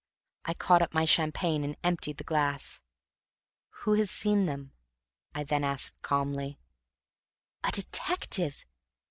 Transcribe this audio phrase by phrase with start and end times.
[0.45, 2.81] I caught up my champagne and emptied the glass.
[3.83, 4.71] "Who has seen them?"
[5.35, 6.57] I then asked calmly.
[7.63, 8.65] "A detective.